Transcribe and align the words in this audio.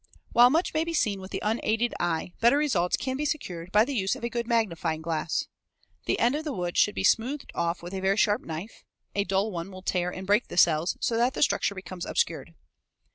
While 0.31 0.49
much 0.49 0.73
may 0.73 0.83
be 0.83 0.95
seen 0.95 1.21
with 1.21 1.29
the 1.29 1.43
unaided 1.45 1.93
eye, 1.99 2.33
better 2.41 2.57
results 2.57 2.97
can 2.97 3.17
be 3.17 3.23
secured 3.23 3.71
by 3.71 3.85
the 3.85 3.93
use 3.93 4.15
of 4.15 4.23
a 4.23 4.31
good 4.31 4.47
magnifying 4.47 5.03
glass. 5.03 5.45
The 6.05 6.17
end 6.19 6.33
of 6.33 6.43
the 6.43 6.53
wood 6.53 6.75
should 6.75 6.95
be 6.95 7.03
smoothed 7.03 7.51
off 7.53 7.83
with 7.83 7.93
a 7.93 8.01
very 8.01 8.17
sharp 8.17 8.41
knife; 8.41 8.83
a 9.13 9.25
dull 9.25 9.51
one 9.51 9.69
will 9.69 9.83
tear 9.83 10.09
and 10.09 10.25
break 10.25 10.47
the 10.47 10.57
cells 10.57 10.97
so 10.99 11.17
that 11.17 11.35
the 11.35 11.43
structure 11.43 11.75
becomes 11.75 12.07
obscured. 12.07 12.55